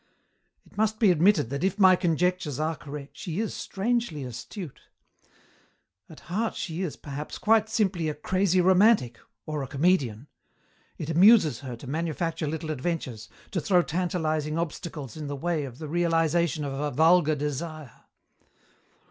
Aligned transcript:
"It 0.65 0.75
must 0.77 0.97
be 0.97 1.11
admitted 1.11 1.51
that 1.51 1.63
if 1.63 1.77
my 1.77 1.95
conjectures 1.95 2.59
are 2.59 2.75
correct 2.75 3.15
she 3.15 3.39
is 3.39 3.53
strangely 3.53 4.23
astute. 4.23 4.79
At 6.09 6.21
heart 6.21 6.55
she 6.55 6.81
is, 6.81 6.95
perhaps, 6.97 7.37
quite 7.37 7.69
simply 7.69 8.09
a 8.09 8.15
crazy 8.15 8.61
romantic 8.61 9.19
or 9.45 9.61
a 9.61 9.67
comedian. 9.67 10.25
It 10.97 11.11
amuses 11.11 11.59
her 11.59 11.75
to 11.75 11.85
manufacture 11.85 12.47
little 12.47 12.71
adventures, 12.71 13.29
to 13.51 13.61
throw 13.61 13.83
tantalizing 13.83 14.57
obstacles 14.57 15.15
in 15.15 15.27
the 15.27 15.35
way 15.35 15.65
of 15.65 15.77
the 15.77 15.87
realization 15.87 16.63
of 16.65 16.73
a 16.73 16.89
vulgar 16.89 17.35
desire. 17.35 18.05